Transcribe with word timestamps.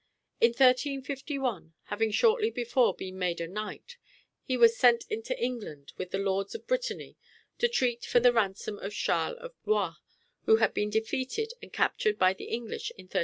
In 0.39 0.47
1351, 0.49 1.75
having 1.83 2.09
shortly 2.09 2.49
before 2.49 2.95
been 2.95 3.19
made 3.19 3.39
a 3.39 3.47
knight, 3.47 3.97
he 4.41 4.57
was 4.57 4.75
sent 4.75 5.03
into 5.11 5.39
England 5.39 5.93
with 5.95 6.09
the 6.09 6.17
lords 6.17 6.55
of 6.55 6.65
Brittany 6.65 7.17
to 7.59 7.67
treat 7.67 8.03
for 8.03 8.19
the 8.19 8.33
ransom 8.33 8.79
of 8.79 8.95
Charles 8.95 9.37
of 9.37 9.53
Blois, 9.61 9.97
who 10.47 10.55
had 10.55 10.73
been 10.73 10.89
defeated 10.89 11.53
and 11.61 11.71
captured 11.71 12.17
by 12.17 12.33
the 12.33 12.45
English 12.45 12.89
in 12.97 13.03
1347. 13.03 13.19